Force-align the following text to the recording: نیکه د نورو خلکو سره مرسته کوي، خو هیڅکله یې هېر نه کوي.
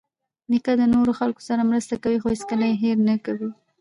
نیکه 0.49 0.73
د 0.79 0.81
نورو 0.93 1.11
خلکو 1.19 1.41
سره 1.49 1.67
مرسته 1.69 1.95
کوي، 2.03 2.17
خو 2.21 2.27
هیڅکله 2.35 2.65
یې 2.69 2.79
هېر 2.83 2.97
نه 3.09 3.15
کوي. 3.25 3.49